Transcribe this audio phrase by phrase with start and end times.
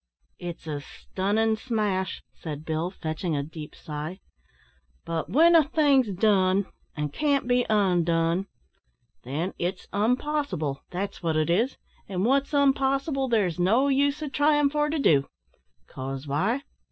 [0.39, 4.19] "It's a stunnin' smash," said Bill, fetching a deep sigh.
[5.05, 6.65] "But w'en a thing's done,
[6.97, 8.47] an' can't be undone,
[9.21, 11.77] then it's unpossible, that's wot it is;
[12.09, 15.27] and wot's unpossible there's no use o' tryin' for to do.
[15.87, 16.63] 'Cause why?